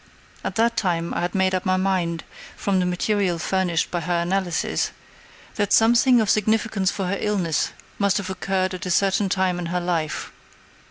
[0.43, 2.23] At that time I had made up my mind,
[2.57, 4.89] from the material furnished by her analysis,
[5.57, 9.67] that something of significance for her illness must have occurred at a certain time in
[9.67, 10.31] her life.